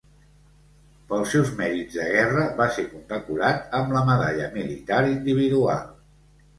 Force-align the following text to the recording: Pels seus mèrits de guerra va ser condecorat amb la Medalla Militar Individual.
Pels 1.11 1.29
seus 1.33 1.51
mèrits 1.59 1.99
de 1.99 2.07
guerra 2.15 2.47
va 2.63 2.69
ser 2.79 2.87
condecorat 2.95 3.79
amb 3.83 3.97
la 3.99 4.05
Medalla 4.11 4.53
Militar 4.61 5.03
Individual. 5.17 5.91